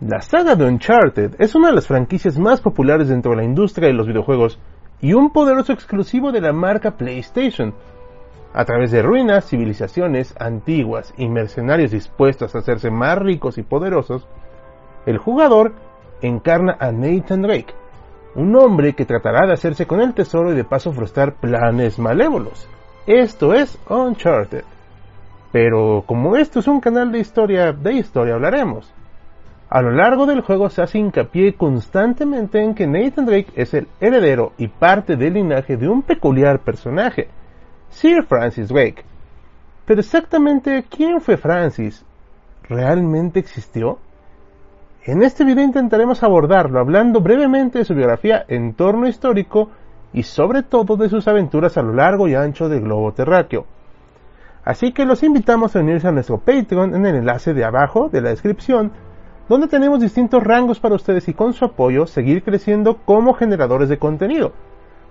[0.00, 3.88] La saga de Uncharted es una de las franquicias más populares dentro de la industria
[3.88, 4.60] de los videojuegos
[5.00, 7.74] y un poderoso exclusivo de la marca PlayStation.
[8.54, 14.28] A través de ruinas, civilizaciones antiguas y mercenarios dispuestos a hacerse más ricos y poderosos,
[15.04, 15.72] el jugador
[16.22, 17.74] encarna a Nathan Drake,
[18.36, 22.68] un hombre que tratará de hacerse con el tesoro y de paso frustrar planes malévolos.
[23.08, 24.62] Esto es Uncharted.
[25.50, 28.94] Pero como esto es un canal de historia, de historia hablaremos.
[29.70, 33.86] A lo largo del juego se hace hincapié constantemente en que Nathan Drake es el
[34.00, 37.28] heredero y parte del linaje de un peculiar personaje,
[37.90, 39.04] Sir Francis Drake.
[39.84, 42.04] Pero exactamente quién fue Francis?
[42.66, 43.98] ¿Realmente existió?
[45.04, 49.70] En este video intentaremos abordarlo hablando brevemente de su biografía, entorno histórico
[50.14, 53.66] y sobre todo de sus aventuras a lo largo y ancho del globo terráqueo.
[54.64, 58.20] Así que los invitamos a unirse a nuestro Patreon en el enlace de abajo de
[58.20, 58.92] la descripción,
[59.48, 63.98] donde tenemos distintos rangos para ustedes y con su apoyo seguir creciendo como generadores de
[63.98, 64.52] contenido.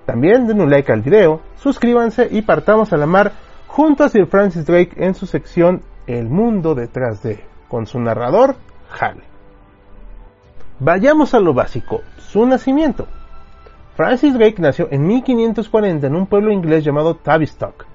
[0.06, 3.34] También den un like al video, suscríbanse y partamos a la mar
[3.68, 8.56] junto a Sir Francis Drake en su sección El mundo detrás de, con su narrador,
[8.98, 9.18] Hal.
[10.80, 13.08] Vayamos a lo básico, su nacimiento.
[13.96, 17.86] Francis Drake nació en 1540 en un pueblo inglés llamado Tavistock.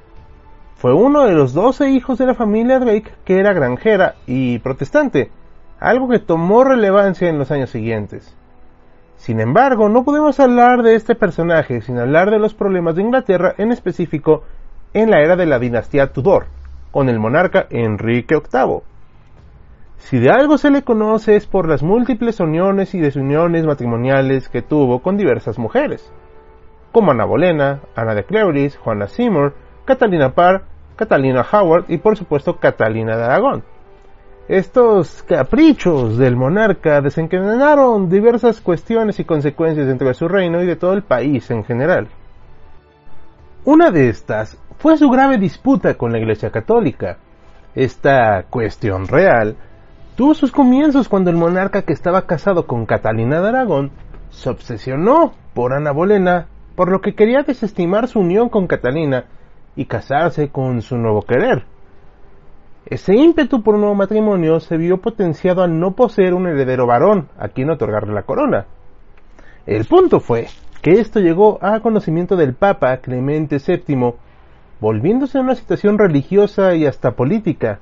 [0.76, 5.30] Fue uno de los 12 hijos de la familia Drake que era granjera y protestante,
[5.82, 8.36] algo que tomó relevancia en los años siguientes.
[9.16, 13.54] Sin embargo, no podemos hablar de este personaje sin hablar de los problemas de Inglaterra,
[13.58, 14.44] en específico
[14.94, 16.46] en la era de la dinastía Tudor,
[16.90, 18.82] con el monarca Enrique VIII.
[19.98, 24.62] Si de algo se le conoce es por las múltiples uniones y desuniones matrimoniales que
[24.62, 26.12] tuvo con diversas mujeres,
[26.90, 29.54] como Ana Bolena, Ana de Cleuris, Juana Seymour,
[29.84, 30.64] Catalina Parr,
[30.96, 33.71] Catalina Howard y por supuesto Catalina de Aragón.
[34.52, 40.76] Estos caprichos del monarca desencadenaron diversas cuestiones y consecuencias dentro de su reino y de
[40.76, 42.08] todo el país en general.
[43.64, 47.16] Una de estas fue su grave disputa con la Iglesia Católica.
[47.74, 49.56] Esta cuestión real
[50.16, 53.90] tuvo sus comienzos cuando el monarca que estaba casado con Catalina de Aragón
[54.28, 59.24] se obsesionó por Ana Bolena, por lo que quería desestimar su unión con Catalina
[59.76, 61.71] y casarse con su nuevo querer.
[62.86, 67.28] Ese ímpetu por un nuevo matrimonio se vio potenciado al no poseer un heredero varón
[67.38, 68.66] a quien otorgarle la corona.
[69.66, 70.48] El punto fue
[70.82, 74.14] que esto llegó a conocimiento del Papa Clemente VII,
[74.80, 77.78] volviéndose a una situación religiosa y hasta política,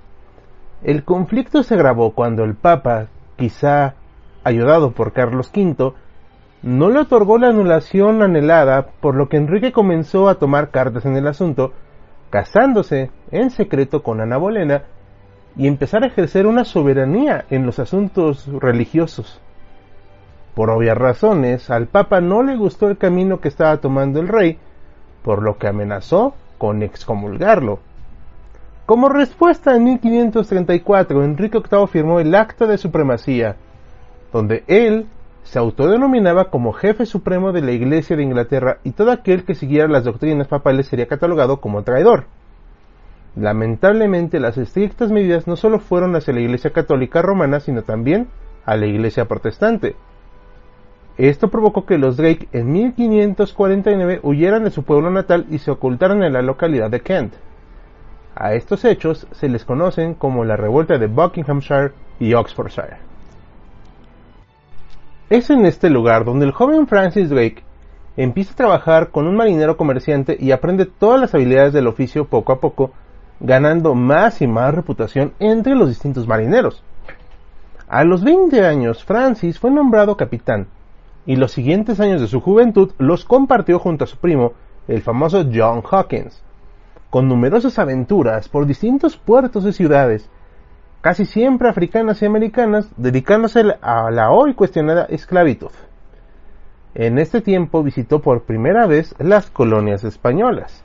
[0.83, 3.95] el conflicto se agravó cuando el Papa, quizá
[4.45, 5.93] ayudado por Carlos V,
[6.63, 11.17] no le otorgó la anulación anhelada, por lo que Enrique comenzó a tomar cartas en
[11.17, 11.73] el asunto,
[12.31, 14.85] casándose en secreto con Ana Bolena
[15.57, 19.41] y empezar a ejercer una soberanía en los asuntos religiosos.
[20.55, 24.59] Por obvias razones, al Papa no le gustó el camino que estaba tomando el rey,
[25.23, 27.81] por lo que amenazó con excomulgarlo.
[28.87, 33.57] Como respuesta, en 1534 Enrique VIII firmó el Acta de Supremacía,
[34.33, 35.07] donde él
[35.43, 39.89] se autodenominaba como jefe supremo de la Iglesia de Inglaterra y todo aquel que siguiera
[39.89, 42.25] las doctrinas papales sería catalogado como traidor.
[43.37, 48.29] Lamentablemente, las estrictas medidas no solo fueron hacia la Iglesia Católica Romana, sino también
[48.65, 49.97] a la Iglesia Protestante.
[51.17, 56.23] Esto provocó que los Drake en 1549 huyeran de su pueblo natal y se ocultaran
[56.23, 57.35] en la localidad de Kent.
[58.35, 63.10] A estos hechos se les conocen como la revuelta de Buckinghamshire y Oxfordshire.
[65.31, 67.63] Es en este lugar donde el joven Francis Drake
[68.17, 72.53] empieza a trabajar con un marinero comerciante y aprende todas las habilidades del oficio poco
[72.53, 72.91] a poco,
[73.39, 76.83] ganando más y más reputación entre los distintos marineros.
[77.89, 80.67] A los 20 años, Francis fue nombrado capitán,
[81.27, 84.55] y los siguientes años de su juventud los compartió junto a su primo,
[84.89, 86.43] el famoso John Hawkins,
[87.09, 90.29] con numerosas aventuras por distintos puertos y ciudades,
[91.01, 95.71] casi siempre africanas y americanas, dedicándose a la hoy cuestionada esclavitud.
[96.95, 100.85] En este tiempo visitó por primera vez las colonias españolas.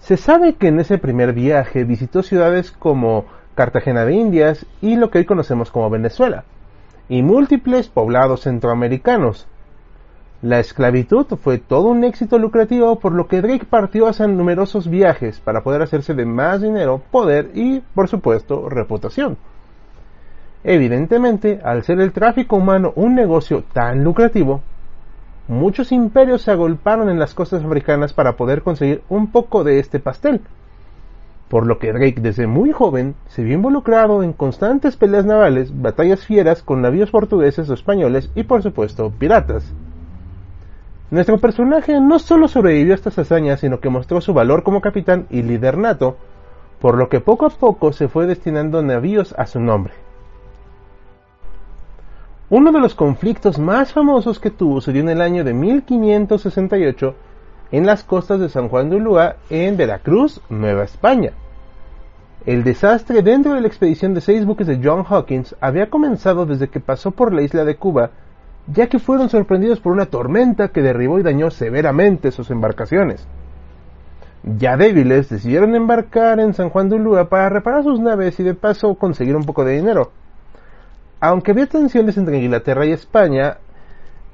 [0.00, 3.24] Se sabe que en ese primer viaje visitó ciudades como
[3.54, 6.44] Cartagena de Indias y lo que hoy conocemos como Venezuela,
[7.08, 9.48] y múltiples poblados centroamericanos.
[10.42, 15.40] La esclavitud fue todo un éxito lucrativo por lo que Drake partió hacia numerosos viajes
[15.40, 19.38] para poder hacerse de más dinero, poder y, por supuesto, reputación.
[20.62, 24.60] Evidentemente, al ser el tráfico humano un negocio tan lucrativo,
[25.48, 30.00] muchos imperios se agolparon en las costas africanas para poder conseguir un poco de este
[30.00, 30.42] pastel.
[31.48, 36.26] Por lo que Drake desde muy joven se vio involucrado en constantes peleas navales, batallas
[36.26, 39.72] fieras con navíos portugueses o españoles y por supuesto piratas.
[41.10, 45.26] Nuestro personaje no solo sobrevivió a estas hazañas, sino que mostró su valor como capitán
[45.30, 46.16] y líder nato,
[46.80, 49.94] por lo que poco a poco se fue destinando navíos a su nombre.
[52.50, 57.14] Uno de los conflictos más famosos que tuvo se dio en el año de 1568
[57.72, 61.32] en las costas de San Juan de Ulúa, en Veracruz, Nueva España.
[62.44, 66.68] El desastre dentro de la expedición de seis buques de John Hawkins había comenzado desde
[66.68, 68.10] que pasó por la isla de Cuba,
[68.66, 73.26] ya que fueron sorprendidos por una tormenta que derribó y dañó severamente sus embarcaciones.
[74.44, 78.54] Ya débiles, decidieron embarcar en San Juan de Ulúa para reparar sus naves y de
[78.54, 80.10] paso conseguir un poco de dinero
[81.20, 83.58] aunque había tensiones entre Inglaterra y España,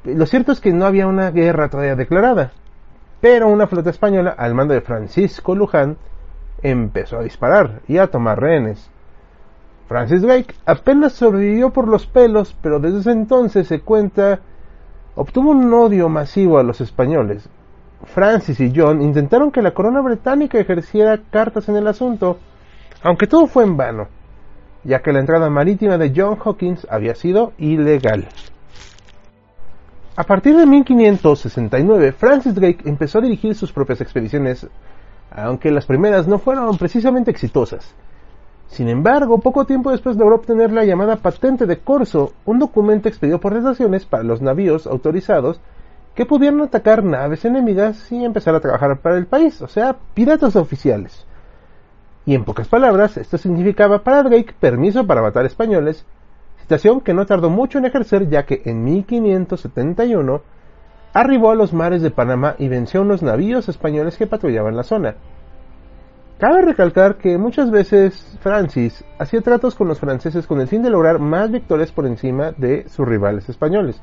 [0.05, 2.53] lo cierto es que no había una guerra todavía declarada.
[3.21, 5.97] Pero una flota española, al mando de Francisco Luján,
[6.63, 8.91] empezó a disparar y a tomar rehenes.
[9.89, 14.41] Francis Drake apenas sobrevivió por los pelos, pero desde ese entonces se cuenta
[15.15, 17.49] obtuvo un odio masivo a los españoles.
[18.05, 22.39] Francis y John intentaron que la corona británica ejerciera cartas en el asunto,
[23.03, 24.09] aunque todo fue en vano
[24.85, 28.29] ya que la entrada marítima de John Hawkins había sido ilegal.
[30.17, 34.67] A partir de 1569, Francis Drake empezó a dirigir sus propias expediciones,
[35.31, 37.95] aunque las primeras no fueron precisamente exitosas.
[38.73, 43.39] Sin embargo, poco tiempo después logró obtener la llamada patente de corso, un documento expedido
[43.39, 45.61] por las naciones para los navíos autorizados
[46.15, 50.57] que pudieran atacar naves enemigas y empezar a trabajar para el país, o sea, piratas
[50.57, 51.27] oficiales.
[52.25, 56.07] Y en pocas palabras, esto significaba para Drake permiso para matar españoles,
[56.63, 60.41] situación que no tardó mucho en ejercer ya que en 1571
[61.13, 64.83] arribó a los mares de Panamá y venció a unos navíos españoles que patrullaban la
[64.83, 65.17] zona.
[66.39, 70.91] Cabe recalcar que muchas veces Francis hacía tratos con los franceses con el fin de
[70.91, 74.03] lograr más victorias por encima de sus rivales españoles.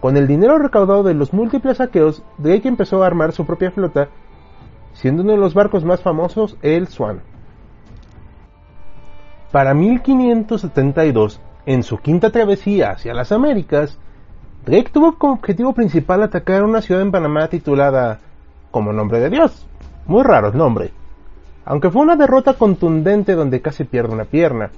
[0.00, 4.08] Con el dinero recaudado de los múltiples saqueos, Drake empezó a armar su propia flota
[4.94, 7.20] siendo uno de los barcos más famosos el Swan.
[9.52, 13.98] Para 1572, en su quinta travesía hacia las Américas,
[14.64, 18.20] Drake tuvo como objetivo principal atacar una ciudad en Panamá titulada
[18.70, 19.66] como nombre de Dios.
[20.06, 20.92] Muy raro el nombre.
[21.64, 24.70] Aunque fue una derrota contundente donde casi pierde una pierna.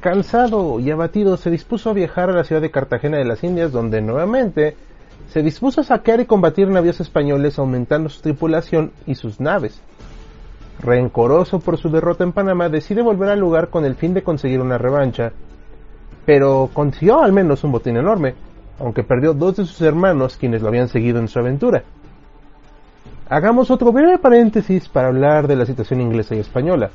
[0.00, 3.70] Cansado y abatido, se dispuso a viajar a la ciudad de Cartagena de las Indias,
[3.70, 4.76] donde nuevamente
[5.28, 9.80] se dispuso a saquear y combatir navíos españoles aumentando su tripulación y sus naves.
[10.80, 14.60] Rencoroso por su derrota en Panamá, decide volver al lugar con el fin de conseguir
[14.60, 15.32] una revancha,
[16.24, 18.34] pero consiguió al menos un botín enorme,
[18.78, 21.84] aunque perdió dos de sus hermanos quienes lo habían seguido en su aventura.
[23.32, 26.90] Hagamos otro breve paréntesis para hablar de la situación inglesa y española.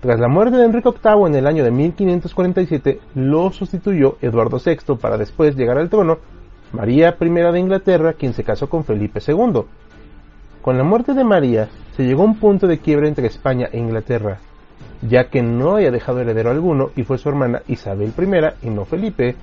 [0.00, 4.96] Tras la muerte de Enrique VIII en el año de 1547, lo sustituyó Eduardo VI
[5.00, 6.18] para después llegar al trono
[6.72, 9.62] María I de Inglaterra, quien se casó con Felipe II.
[10.62, 13.78] Con la muerte de María, se llegó a un punto de quiebra entre España e
[13.78, 14.38] Inglaterra,
[15.00, 18.84] ya que no había dejado heredero alguno y fue su hermana Isabel I y no
[18.84, 19.36] Felipe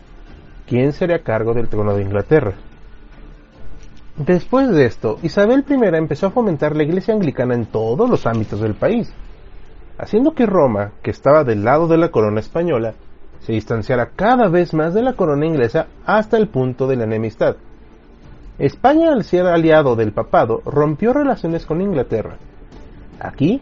[0.68, 2.56] quien sería cargo del trono de Inglaterra.
[4.16, 8.62] Después de esto, Isabel I empezó a fomentar la iglesia anglicana en todos los ámbitos
[8.62, 9.12] del país,
[9.98, 12.94] haciendo que Roma, que estaba del lado de la corona española,
[13.40, 17.56] se distanciara cada vez más de la corona inglesa hasta el punto de la enemistad.
[18.60, 22.38] España, al ser aliado del papado, rompió relaciones con Inglaterra.
[23.20, 23.62] Aquí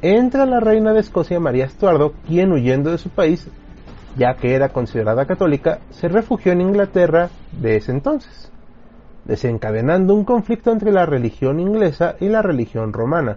[0.00, 3.48] entra la reina de Escocia María Estuardo, quien huyendo de su país,
[4.16, 8.52] ya que era considerada católica, se refugió en Inglaterra de ese entonces,
[9.28, 13.36] desencadenando un conflicto entre la religión inglesa y la religión romana.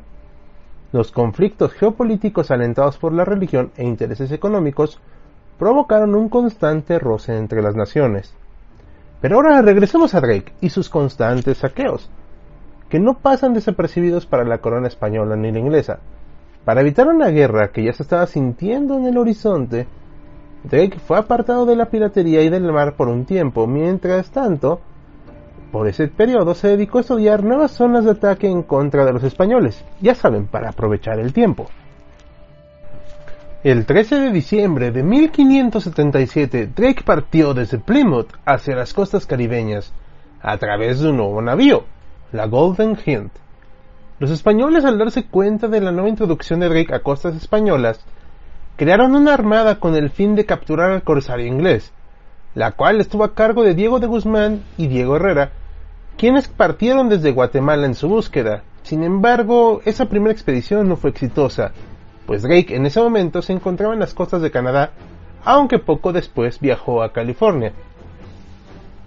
[0.93, 4.99] Los conflictos geopolíticos alentados por la religión e intereses económicos
[5.59, 8.33] provocaron un constante roce entre las naciones.
[9.19, 12.09] Pero ahora regresemos a Drake y sus constantes saqueos,
[12.89, 15.99] que no pasan desapercibidos para la corona española ni la inglesa.
[16.65, 19.87] Para evitar una guerra que ya se estaba sintiendo en el horizonte,
[20.63, 24.79] Drake fue apartado de la piratería y del mar por un tiempo, mientras tanto,
[25.71, 29.23] por ese periodo se dedicó a estudiar nuevas zonas de ataque en contra de los
[29.23, 31.69] españoles, ya saben, para aprovechar el tiempo.
[33.63, 39.93] El 13 de diciembre de 1577, Drake partió desde Plymouth hacia las costas caribeñas,
[40.41, 41.85] a través de un nuevo navío,
[42.31, 43.29] la Golden Hind.
[44.19, 48.03] Los españoles al darse cuenta de la nueva introducción de Drake a costas españolas,
[48.77, 51.93] crearon una armada con el fin de capturar al corsario inglés,
[52.55, 55.51] la cual estuvo a cargo de Diego de Guzmán y Diego Herrera,
[56.21, 58.61] quienes partieron desde Guatemala en su búsqueda.
[58.83, 61.71] Sin embargo, esa primera expedición no fue exitosa,
[62.27, 64.91] pues Drake en ese momento se encontraba en las costas de Canadá,
[65.43, 67.73] aunque poco después viajó a California.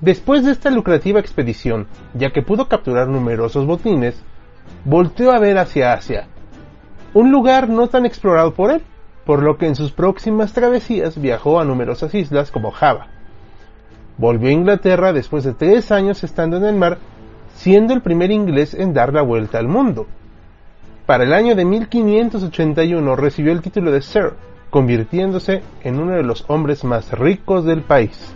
[0.01, 4.21] Después de esta lucrativa expedición, ya que pudo capturar numerosos botines,
[4.85, 6.27] volteó a ver hacia Asia,
[7.13, 8.83] un lugar no tan explorado por él,
[9.25, 13.07] por lo que en sus próximas travesías viajó a numerosas islas como Java.
[14.17, 16.99] Volvió a Inglaterra después de tres años estando en el mar,
[17.55, 20.07] siendo el primer inglés en dar la vuelta al mundo.
[21.07, 24.35] Para el año de 1581 recibió el título de Sir,
[24.71, 28.35] convirtiéndose en uno de los hombres más ricos del país.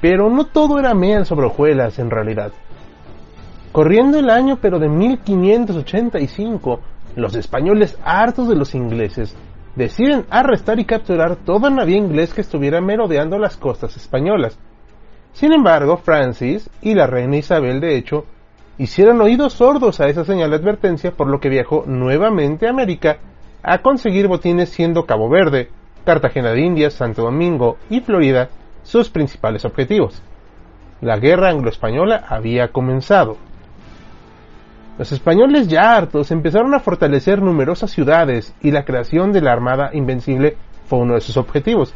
[0.00, 2.52] Pero no todo era miel sobre hojuelas en realidad.
[3.72, 6.80] Corriendo el año pero de 1585,
[7.16, 9.36] los españoles, hartos de los ingleses,
[9.76, 14.58] deciden arrestar y capturar todo navío inglés que estuviera merodeando las costas españolas.
[15.32, 18.26] Sin embargo, Francis y la reina Isabel, de hecho,
[18.78, 23.18] hicieron oídos sordos a esa señal de advertencia, por lo que viajó nuevamente a América
[23.62, 25.70] a conseguir botines siendo Cabo Verde,
[26.04, 28.48] Cartagena de Indias, Santo Domingo y Florida
[28.82, 30.22] sus principales objetivos.
[31.00, 33.36] La guerra anglo-española había comenzado.
[35.00, 39.88] Los españoles ya hartos empezaron a fortalecer numerosas ciudades y la creación de la Armada
[39.94, 41.94] Invencible fue uno de sus objetivos,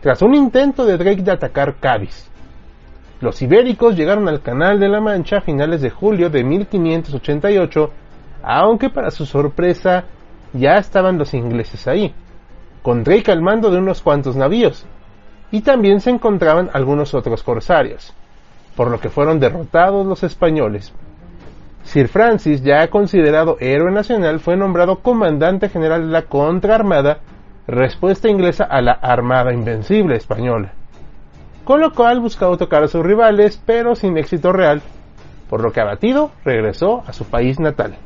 [0.00, 2.30] tras un intento de Drake de atacar Cádiz.
[3.20, 7.90] Los ibéricos llegaron al Canal de la Mancha a finales de julio de 1588,
[8.44, 10.04] aunque para su sorpresa
[10.52, 12.14] ya estaban los ingleses ahí,
[12.80, 14.86] con Drake al mando de unos cuantos navíos,
[15.50, 18.14] y también se encontraban algunos otros corsarios,
[18.76, 20.94] por lo que fueron derrotados los españoles,
[21.86, 27.20] Sir Francis, ya considerado héroe nacional, fue nombrado comandante general de la contraarmada,
[27.68, 30.72] respuesta inglesa a la Armada Invencible española.
[31.64, 34.82] Con lo cual buscaba tocar a sus rivales, pero sin éxito real,
[35.48, 37.96] por lo que abatido regresó a su país natal.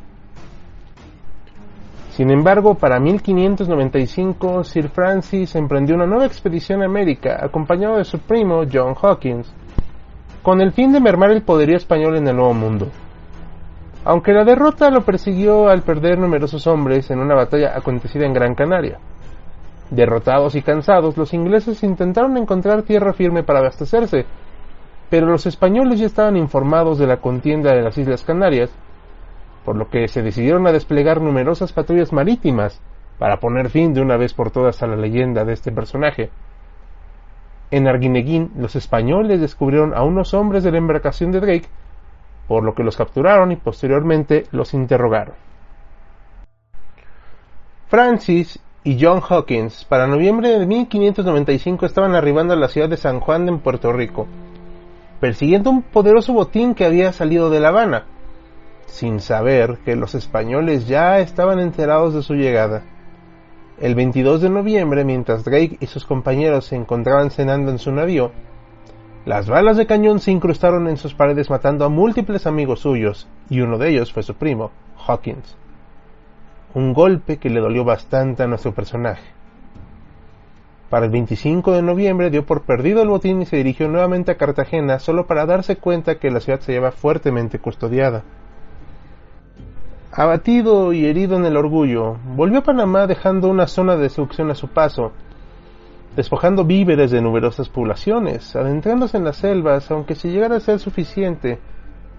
[2.11, 8.19] Sin embargo, para 1595, Sir Francis emprendió una nueva expedición a América, acompañado de su
[8.19, 9.51] primo John Hawkins,
[10.43, 12.89] con el fin de mermar el poderío español en el Nuevo Mundo
[14.05, 18.55] aunque la derrota lo persiguió al perder numerosos hombres en una batalla acontecida en Gran
[18.55, 18.99] Canaria.
[19.91, 24.25] Derrotados y cansados, los ingleses intentaron encontrar tierra firme para abastecerse,
[25.11, 28.71] pero los españoles ya estaban informados de la contienda de las Islas Canarias,
[29.65, 32.81] por lo que se decidieron a desplegar numerosas patrullas marítimas
[33.19, 36.31] para poner fin de una vez por todas a la leyenda de este personaje.
[37.71, 41.69] En Arguineguín, los españoles descubrieron a unos hombres de la embarcación de Drake
[42.51, 45.37] por lo que los capturaron y posteriormente los interrogaron.
[47.87, 53.21] Francis y John Hawkins para noviembre de 1595 estaban arribando a la ciudad de San
[53.21, 54.27] Juan en Puerto Rico,
[55.21, 58.07] persiguiendo un poderoso botín que había salido de La Habana,
[58.87, 62.83] sin saber que los españoles ya estaban enterados de su llegada.
[63.81, 68.33] El 22 de noviembre, mientras Drake y sus compañeros se encontraban cenando en su navío,
[69.31, 73.61] las balas de cañón se incrustaron en sus paredes matando a múltiples amigos suyos, y
[73.61, 74.73] uno de ellos fue su primo,
[75.07, 75.57] Hawkins.
[76.75, 79.23] Un golpe que le dolió bastante a nuestro personaje.
[80.89, 84.37] Para el 25 de noviembre dio por perdido el botín y se dirigió nuevamente a
[84.37, 88.25] Cartagena solo para darse cuenta que la ciudad se lleva fuertemente custodiada.
[90.11, 94.57] Abatido y herido en el orgullo, volvió a Panamá dejando una zona de destrucción a
[94.57, 95.13] su paso,
[96.17, 101.59] despojando víveres de numerosas poblaciones, adentrándose en las selvas, aunque si llegara a ser suficiente,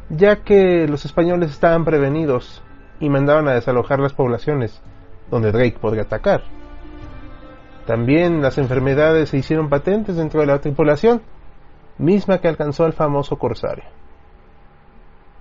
[0.10, 2.64] ya que los españoles estaban prevenidos
[3.00, 4.82] y mandaban a desalojar las poblaciones
[5.30, 6.44] donde Drake podría atacar.
[7.86, 11.22] También las enfermedades se hicieron patentes dentro de la tripulación,
[11.98, 13.86] misma que alcanzó al famoso corsario.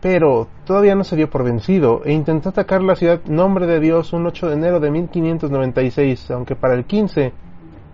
[0.01, 4.15] Pero todavía no se dio por vencido e intentó atacar la ciudad Nombre de Dios
[4.15, 7.33] un 8 de enero de 1596, aunque para el 15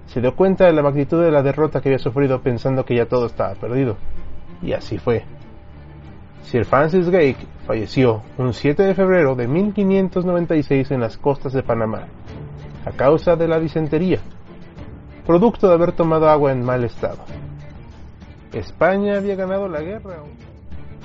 [0.06, 3.06] se dio cuenta de la magnitud de la derrota que había sufrido pensando que ya
[3.06, 3.96] todo estaba perdido.
[4.62, 5.24] Y así fue.
[6.42, 12.06] Sir Francis Drake falleció un 7 de febrero de 1596 en las costas de Panamá,
[12.84, 14.20] a causa de la disentería,
[15.26, 17.24] producto de haber tomado agua en mal estado.
[18.52, 20.18] España había ganado la guerra.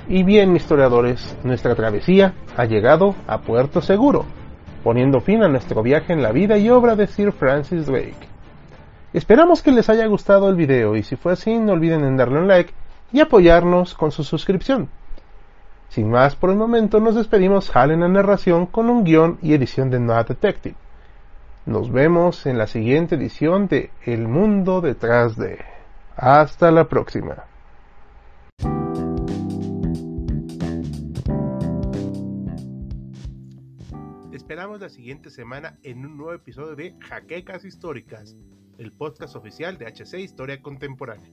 [0.08, 4.24] Y bien, historiadores, nuestra travesía ha llegado a puerto seguro,
[4.84, 8.31] poniendo fin a nuestro viaje en la vida y obra de Sir Francis Drake.
[9.12, 12.38] Esperamos que les haya gustado el video y si fue así no olviden en darle
[12.38, 12.72] un like
[13.12, 14.88] y apoyarnos con su suscripción.
[15.90, 19.52] Sin más por el momento, nos despedimos Hal en la narración con un guion y
[19.52, 20.76] edición de Noah Detective.
[21.66, 25.58] Nos vemos en la siguiente edición de El Mundo detrás de.
[26.16, 27.44] Hasta la próxima.
[34.52, 38.36] esperamos la siguiente semana en un nuevo episodio de Jaquecas Históricas,
[38.78, 41.30] el podcast oficial de HC Historia Contemporánea.